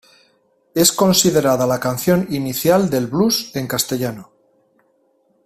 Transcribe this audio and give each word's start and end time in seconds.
Es 0.73 0.91
considerada 0.91 1.67
la 1.67 1.79
canción 1.79 2.25
inicial 2.31 2.89
del 2.89 3.05
blues 3.05 3.51
en 3.55 3.67
castellano. 3.67 4.31